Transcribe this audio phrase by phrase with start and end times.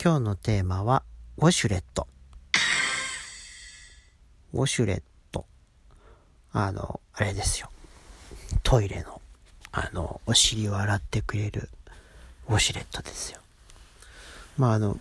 [0.00, 1.02] 今日のテーマは、
[1.38, 2.06] ウォシュレット。
[4.52, 5.44] ウォシュレット。
[6.52, 7.68] あの、あれですよ。
[8.62, 9.20] トイレの、
[9.72, 11.68] あの、お尻を洗ってくれる
[12.48, 13.40] ウォシュレットですよ。
[14.56, 15.00] まあ、あの、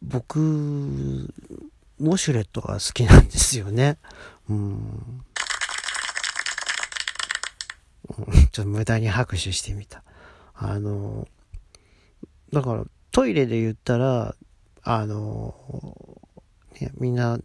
[0.00, 3.98] 僕、ウォシュレットが好きなんですよね。
[4.48, 5.24] うん。
[8.52, 10.04] ちょっと無駄に拍手してみた。
[10.54, 11.26] あの、
[12.52, 12.84] だから、
[13.16, 14.36] トイレで言ったら、
[14.82, 15.54] あの、
[16.78, 17.38] ね、みんな、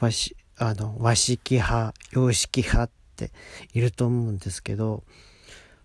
[0.00, 3.30] 和し、あの、和式派、洋式派って
[3.74, 5.04] いると思うんですけど、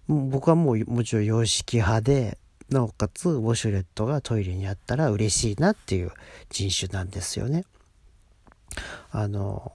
[0.08, 2.40] 僕はもうもちろん洋式派で、
[2.70, 6.12] なおかつウォシュレットがトイレにあったら嬉しいなっていう
[6.50, 7.66] 人種なんですよね。
[9.12, 9.74] あの、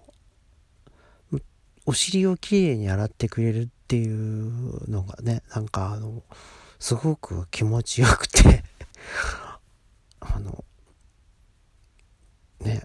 [1.85, 6.25] お尻をきれいに洗ってくれるっていうのがね、なんかあの、
[6.81, 8.65] すごく気持ちよくて
[10.21, 10.65] あの、
[12.61, 12.83] ね、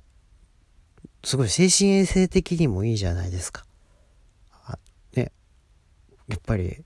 [1.23, 3.65] すごい精神衛生的にもいいじゃないですか。
[5.13, 5.31] ね、
[6.27, 6.83] やっぱり、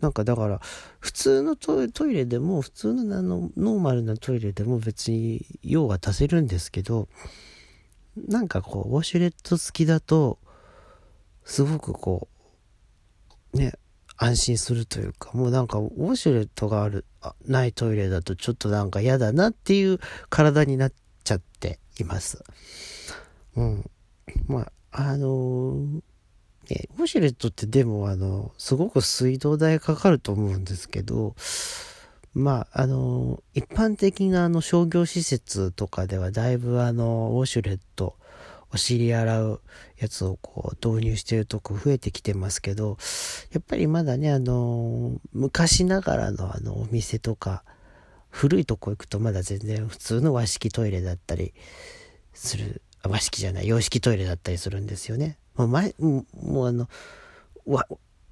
[0.00, 0.60] なんかだから、
[1.00, 7.08] 普通のトイレでも、普通のあの、ノーマルなトイレでも別に用は足せるんですけど、
[8.16, 10.38] なんかこう、ウォシュレット好きだと、
[11.44, 12.28] すごくこ
[13.54, 13.72] う、ね、
[14.18, 22.42] 安心するというか、もうなんかウォシュレットがある、あないトイレだとちょっとなんか嫌だなっていう体になっちゃっています。
[23.56, 23.90] うん。
[24.46, 26.00] まあ、あのー、
[26.68, 31.36] ね、ウォシュレットってでもあの、すごく水道代かかると思うんですけど、
[32.34, 38.16] まあ、あの、一般的なあの商業施設とかではだいぶあの、ウォシュレット、
[38.72, 39.60] お尻洗う
[39.98, 42.98] やつをこう導入してるとこ増えてきてますけど、
[43.52, 47.64] やっぱりまだね、あの、昔ながらのあのお店とか、
[48.30, 51.54] 古いとこ行くとまだ全然普通の和式トイレだったり
[52.34, 55.38] する、和式じゃない、洋式トイレだったりするんですよね。
[55.56, 56.24] もう前、も
[56.64, 56.88] うあの、
[57.66, 57.86] わ、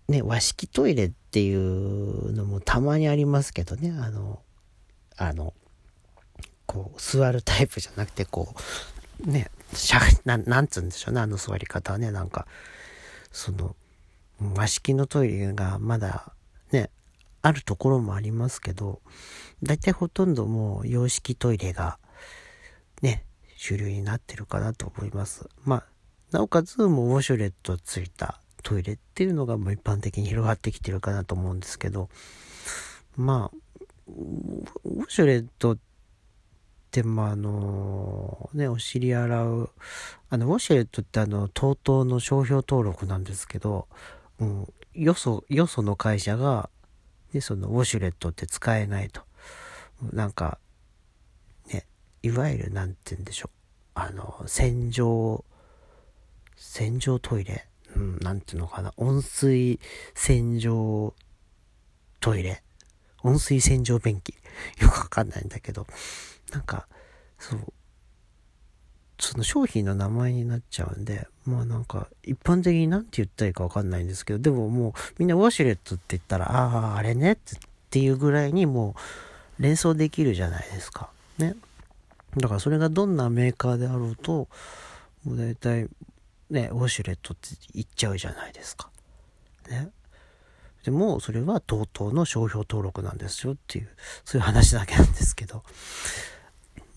[0.08, 4.40] ね、和式トイレっていうのもたまにありますけどね、あの、
[5.16, 5.54] あの、
[6.66, 8.54] こう、座るタイプじゃなくて、こ
[9.26, 12.46] う、ね、しゃ、 ななんつうんでしょうね、あの座り方はね、なんか、
[13.32, 13.76] その、
[14.40, 16.32] 和式のトイレがまだ
[16.72, 16.90] ね、
[17.42, 19.00] あるところもありますけど、
[19.62, 21.98] 大体ほとんどもう洋式トイレが
[23.02, 23.24] ね、
[23.56, 25.48] 主流になってるかなと思います。
[25.64, 25.86] まあ、
[26.30, 32.08] なおかつもうウォシュレットついたトイレっていうのがもう一般的に広がってきてるかなと思うんですけど、
[33.16, 33.56] まあ、
[34.84, 35.78] ウォシュレットっ
[36.96, 39.70] でもあの、ね、お尻洗う、
[40.30, 43.86] あの、ウォシュレットってあの、TOTO の商標登録なんですけど、
[44.38, 46.70] うん、よそ、よその会社が、
[47.34, 49.20] ね、そのウォシュレットって使えないと。
[50.14, 50.58] なんか、
[51.70, 51.84] ね、
[52.22, 53.58] いわゆるなんて言うんでしょう。
[53.92, 55.44] あの、洗浄、
[56.56, 58.94] 洗浄トイレうん、なんていうのかな。
[58.96, 59.80] 温水
[60.14, 61.12] 洗浄
[62.20, 62.62] トイレ
[63.22, 64.30] 温水洗浄便器
[64.80, 65.86] よくわかんないんだけど、
[66.52, 66.86] なんか、
[67.38, 67.72] そう、
[69.18, 77.32] その商品の名前になっちゃうんで、まあなんか、一般的に何て言ったらいいかわかんないんですけど、でももう、みんなウォシュレットって言ったら、ああ、あれね？
[77.32, 77.36] っ
[77.90, 78.94] ていうぐらいにも
[79.58, 81.08] う、連想できるじゃないですか。
[81.38, 81.56] ね。
[82.36, 84.48] だからそれがどんなメーカーであろうと、
[85.24, 85.88] もう大体、
[86.50, 88.90] ね、ウォシュレットって言っちゃうじゃないですか。
[89.68, 89.88] ね。
[90.84, 93.88] でも、それは TOTO の商標登録なんですよっていう、
[94.24, 95.64] そういう話だけなんですけど。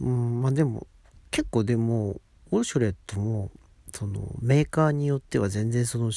[0.01, 0.87] うん、まあでも、
[1.31, 2.21] 結構でも、
[2.51, 3.51] ウォシュレットも、
[3.93, 6.11] その、メーカーによっては全然その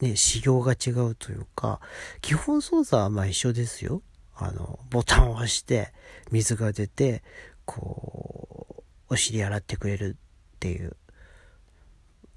[0.00, 1.80] ね、仕様が違うというか、
[2.20, 4.02] 基本操作はまあ一緒ですよ。
[4.34, 5.92] あの、ボタンを押して、
[6.30, 7.22] 水が出て、
[7.64, 10.16] こう、お尻洗ってくれる
[10.56, 10.96] っていう。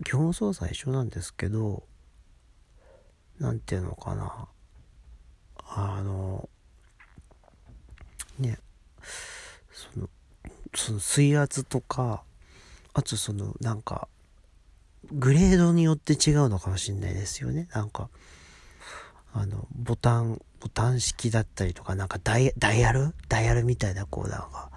[0.06, 1.84] 基本操作は一緒なんですけど、
[3.40, 4.48] なんていうのかな。
[5.70, 6.48] あの、
[8.38, 8.60] ね、
[9.72, 10.10] その、
[10.76, 12.24] その水圧とか、
[12.94, 14.08] あとそのなんか、
[15.12, 17.68] グレードによって違うのかもしれないですよね。
[17.74, 18.10] なんか、
[19.34, 23.14] あの、ボタン、ボタン式だったりとか、なんかダイヤル？
[23.30, 24.70] ダイヤルみたいな、こう、なんか、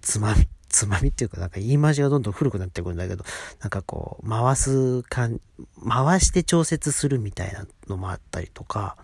[0.00, 3.24] つまみ、 つまみっていうか、なんか言い回しがどんどん古くなってくるんだけど、
[3.60, 5.40] なんかこう、回す感、
[5.88, 8.96] 回して調節するみたいなのもあったりとか、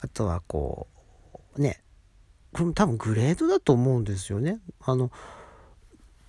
[0.00, 0.88] あとはこ
[1.56, 1.80] う、ね、
[2.52, 4.58] これ多分グレードだと思うんですよね。
[4.80, 5.10] あの、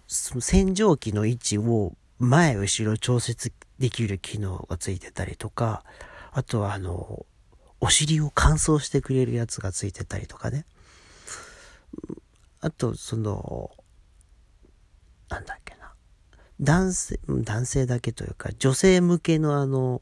[0.07, 5.83] その洗浄機の位置を前後ろ調節できる機能がついてたりとか、
[6.31, 7.25] あとはあの、
[7.79, 10.65] お尻を乾燥してくれるやつがついてたりとかね。
[12.61, 13.71] あと、その、
[15.29, 15.93] なんだっけな。
[16.59, 20.01] 男性、男性だけというか、女性向けのあの、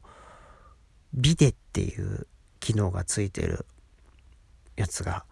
[1.13, 2.27] ビデっていう
[2.59, 3.65] 機能がついてる
[4.75, 5.25] やつが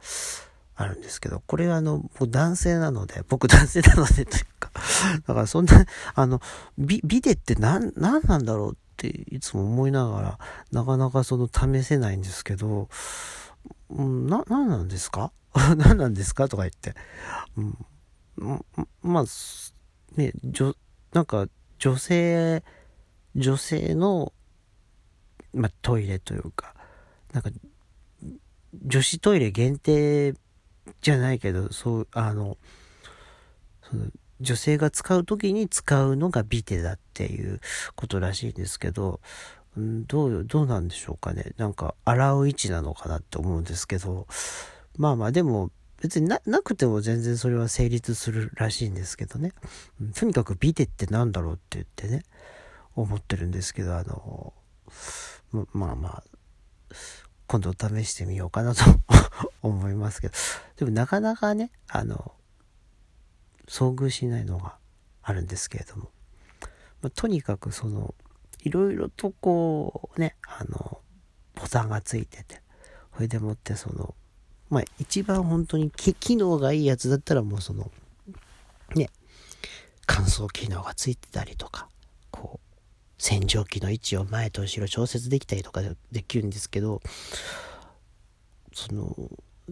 [0.76, 4.72] あるんですけど、これはあの、僕男性なので、僕男性なのでというか、
[5.26, 6.42] だからそんな、あの、
[6.78, 10.40] ビ、ビデって何、何なんだろうっていつも思いながら、
[10.72, 12.90] なかなかその試せないんですけど、
[13.90, 15.32] うん、な、何なんですか？
[15.78, 16.94] 何なんですかとか言って。
[17.58, 18.66] うん、
[19.02, 19.24] まあ、
[20.18, 20.76] ね、女、
[21.14, 21.48] なんか
[21.80, 22.64] 女性、
[23.36, 24.34] 女性の、
[25.54, 26.76] まあ、トイレというか、
[27.32, 27.50] なんか、
[28.86, 30.34] 女子トイレ限定
[31.02, 32.58] じゃないけど、そう、あの、
[33.90, 34.08] その
[34.42, 37.62] 女性が使う時に使うのがビテだっていう
[37.96, 39.20] ことらしいんですけど、
[39.78, 41.54] どう、どうなんでしょうかね。
[41.58, 44.28] なんか、洗う位置なのかなって思うんですけど、
[44.98, 45.72] まあまあ、でも、
[46.02, 49.54] 別にな、くても全然それは成立するらしいんですけどね。
[50.16, 52.24] とにかくビデって何だろうって言ってね、
[52.96, 54.54] 思ってるんですけど、あの、
[55.74, 56.24] まあまあ、
[57.48, 58.84] 今度試してみようかなと
[59.62, 60.34] 思いますけど、
[60.78, 62.34] でもなかなかね、あの、
[63.68, 64.78] 遭遇しないのが
[65.22, 66.10] あるんですけれども、
[67.02, 68.14] まあ、とにかくその、
[68.60, 71.00] いろいろとこうね、あの、
[71.56, 72.62] ボタンがついてて、
[73.16, 74.16] それでもってその、
[74.70, 77.92] まあ一番本当に機能がいいやつだったらもうその、
[78.96, 79.10] ね、
[80.06, 81.88] 乾燥機能がついてたりとか、
[82.32, 85.82] こう、洗浄機の位置を前と後ろ調節できたりとか
[86.12, 87.02] できるんですけど、
[88.74, 89.16] その、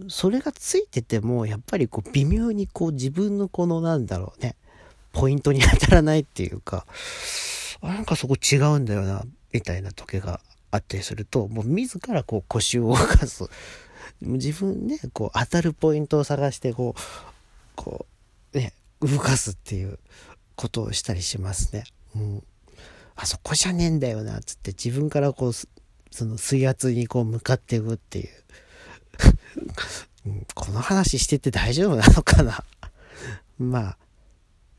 [0.08, 4.56] それがついてても、やっぱりこう微妙にこう自分のこのなんだろうね、
[5.12, 6.86] ポイントに当たらないっていうか、
[7.82, 10.40] なんかそこ違うんだよな、みたいな時が
[10.72, 13.46] あったりすると、もう自らこう腰を動かす。
[14.22, 17.02] 自分ね、こう当たるポイントを探して、こう、
[17.76, 18.06] こ
[18.54, 20.00] う、ね、動かすっていう
[20.56, 21.84] ことをしたりしますね。
[22.16, 22.44] うん。
[23.16, 28.30] あそこじゃねえんだよなっ、つって自分からこう、その水圧にこう向かっていくっていう。
[30.56, 32.64] この話してて大丈夫なのかな？
[33.60, 33.98] まあ、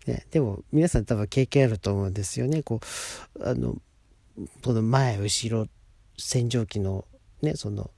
[0.06, 2.62] ね、でも皆さん多分経験あると思うんですよね。
[2.62, 2.80] こ
[3.36, 3.76] う、あの、
[4.62, 5.68] この前、後ろ、
[6.18, 7.04] 洗浄機の
[7.42, 7.90] ね、その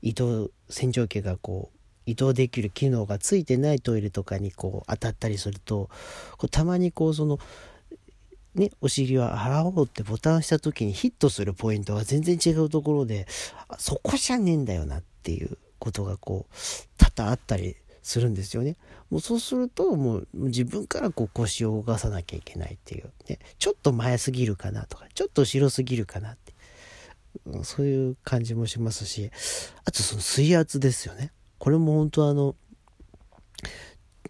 [0.00, 5.88] 移動、洗浄機がこう、移動できる機能がついてないトイレとかにこう当たったりすると、
[6.36, 7.38] こうたまにこうその、
[8.54, 13.26] ね、お尻を洗おうってボタンを押した時にヒットするポイントが全然違うところで、
[13.78, 16.54] そこじゃねえんだよなっていうことがこう、
[16.96, 18.76] 多々あったりするんですよね。
[19.10, 26.54] もうそうすると、もう自分からこう腰を動かさなきゃいけないっていう、ね、ちょっと前すぎるかなとか、ちょっと後ろすぎるかなって、
[27.64, 29.32] そういう感じもしますし、
[29.84, 31.32] あとその水圧ですよね。
[31.58, 32.54] これも本当あの、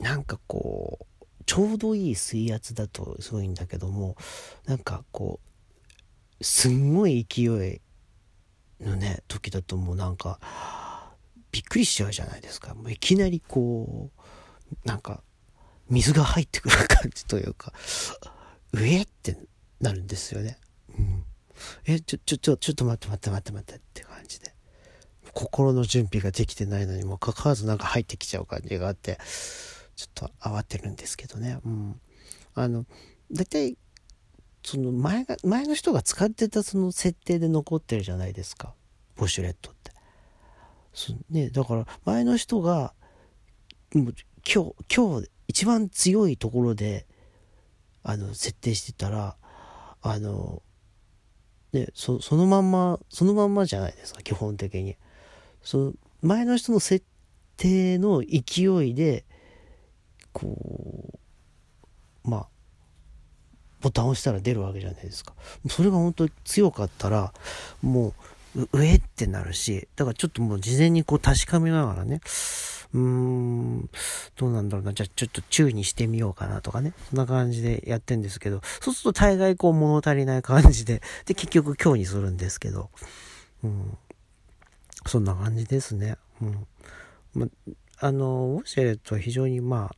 [0.00, 4.16] なんかこう、ちょうどいい水圧だとすごいんだけども、
[4.64, 5.38] なんかこ
[6.40, 7.80] う、すんごい勢い
[8.80, 10.40] のね、時だともうなんか、
[11.52, 12.74] びっくりしちゃうじゃないですか。
[12.74, 15.22] もういきなりこう、なんか、
[15.88, 17.72] 水が入ってくる感じというか、
[18.72, 19.36] 上って
[19.80, 20.58] なるんですよね。
[20.98, 21.24] うん。
[21.84, 24.54] え、ちょ、ちょ、ちょ、ちょっと待って待って待って待ってって感じで。
[25.34, 29.18] 心の準備ができてないのにもかかわらずなんか入ってきちゃう感じがあって、
[29.96, 31.58] ちょっと慌てるんですけどね。
[31.64, 32.00] うん。
[32.54, 32.86] あの、
[33.30, 33.76] だいたい、
[34.64, 38.74] その前が、前の人が使ってたその設定で残ってるじゃないですか。
[39.18, 39.91] ウォシュレットって。
[41.30, 42.94] ね、だから前の人が、
[43.94, 44.14] もう
[44.46, 47.06] 今日、今日一番強いところで、
[48.02, 49.36] あの、設定してたら、
[50.02, 50.62] あの、
[51.72, 54.96] ね、そそのまんま、そのまんまじゃないですか、基本的に。
[55.62, 57.04] その前の人の設
[57.56, 59.24] 定の勢いで、
[60.32, 61.18] こ
[62.24, 62.48] う、まあ、
[63.80, 65.34] ボタンを押したら出るわけじゃないですか。
[65.68, 67.32] それが本当に強かったら、
[67.82, 68.14] もう、
[68.72, 72.20] 上ってなるし、だからちょっともう事前にこう確かめながらね、
[72.94, 73.90] うーん、
[74.36, 82.90] どうなんだろうな、じゃあちょっと注意にしてみようかなとかね、そんな感じでやってんですけど、そうすると大概こう物足りない感じで、で、結局今日にするんですけど、
[83.64, 83.98] うん、
[85.06, 86.16] そんな感じですね。
[86.42, 86.66] うん。
[87.34, 87.46] ま、
[87.98, 89.96] あの、ウォシュレットは非常にまあ、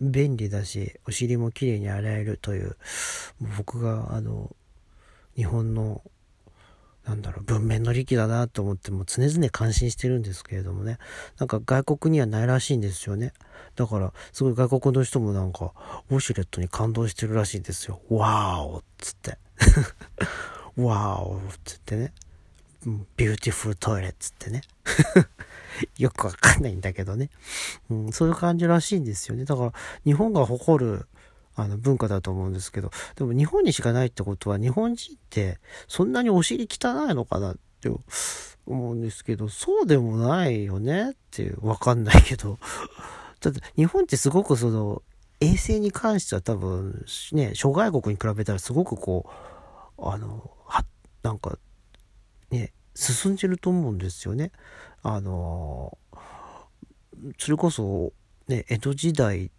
[0.00, 2.76] 便利だし、お尻も綺麗に洗えるという、
[3.56, 4.54] 僕があの、
[5.36, 6.02] 日本の
[7.06, 10.98] なんだろう、文面の利器だなと思っても常々感心してるんですけれどもね。
[11.38, 13.32] なんか外国にはないらしいんですよね。
[13.76, 15.72] だから、すごい外国の人もなんか、
[16.10, 18.00] ウォシュレットに感動してるらしいんですよ。
[18.08, 19.38] ワーオっつって。
[20.76, 22.12] ワーオっつってね。
[23.16, 24.62] beautiful トイレっつってね。
[25.98, 27.30] よくわかんないんだけどね。
[27.90, 29.44] うん、そういう感じらしいんですよね。
[29.44, 29.72] だから、
[30.04, 31.06] 日本が誇る、
[31.56, 35.58] あの文化だと思うんですけど、でも日本にしかないってことは日本人って
[35.88, 37.90] そんなにお尻汚いのかなって
[38.66, 42.58] 思うんですけど、そうでもないよねっていう、わかんないけど。
[43.40, 45.02] だって日本ってすごくその
[45.40, 49.26] 衛生に関しては多分ね、諸外国に比べたらすごくこ
[49.98, 50.84] う、あの、は、
[51.22, 51.58] なんか、
[52.50, 54.52] ね、進んでると思うんですよね。
[55.02, 55.98] あの、
[57.38, 58.12] それこそ、
[58.48, 59.50] ね、江戸時代っ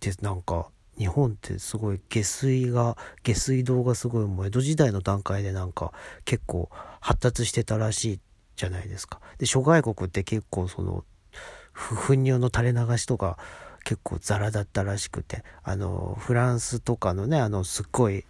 [0.00, 5.92] てなんか、日本ってすごい下水が、下水道がすごいもう江戸時代の段階でなんか
[6.24, 8.20] 結構発達してたらしい
[8.56, 9.20] じゃないですか。
[9.38, 11.04] で、諸外国って結構その、
[11.72, 13.36] 糞尿の垂れ流しとか
[13.84, 18.24] 結構ザラだったらしくて、あの、フランスとかのね、あの、すっごい、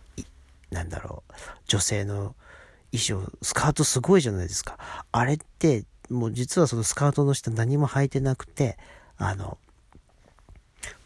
[0.71, 1.33] なんだろう、
[1.67, 2.35] 女性の
[2.93, 4.79] 衣装、スカートすごいじゃないですか。
[5.13, 8.77] あれって、もう実はそのスカートの下何も履いてなくて、
[9.17, 9.57] あの、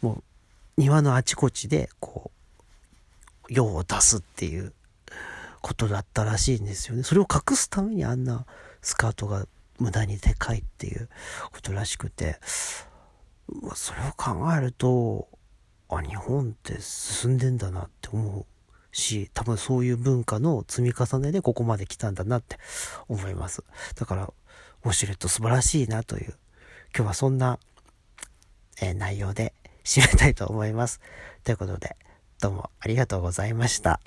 [0.03, 0.23] もう
[0.81, 4.73] 庭のあちこちで、こう、用を出すっていう
[5.61, 7.03] ことだったらしいんですよね。
[7.03, 8.47] それを隠すためにあんな
[8.81, 9.47] スカートが
[9.79, 11.11] 無駄にでかいっていう
[11.53, 12.39] ことらしくて、
[13.63, 15.29] まあ、それを考えると、
[15.91, 18.47] あ、日本って進んでんだなって思う
[18.97, 22.57] し、多分そういう文化の積み重ねでここまで来たんだなって
[23.07, 23.65] 思います。
[23.97, 24.33] だから、
[24.85, 26.39] ウォシュレット素晴らしいなという、
[26.97, 27.59] 今日はそんな、
[28.81, 29.53] えー、内容で
[29.85, 31.01] 締めたいと思います。
[31.45, 31.97] ということで、
[32.41, 34.01] どうもありがとうございました。